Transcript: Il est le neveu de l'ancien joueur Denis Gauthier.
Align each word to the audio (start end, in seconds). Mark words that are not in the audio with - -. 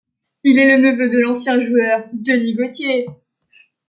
Il 0.43 0.57
est 0.57 0.75
le 0.75 0.81
neveu 0.83 1.09
de 1.11 1.19
l'ancien 1.21 1.61
joueur 1.61 2.05
Denis 2.11 2.55
Gauthier. 2.55 3.05